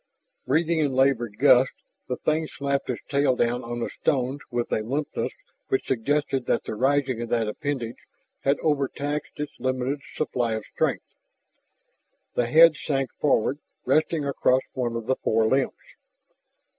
[0.47, 1.75] Breathing in labored gusts,
[2.07, 5.31] the thing slapped its tail down on the stones with a limpness
[5.67, 7.99] which suggested that the raising of that appendage
[8.39, 11.05] had overtaxed its limited supply of strength.
[12.33, 15.75] The head sank forward, resting across one of the forelimbs.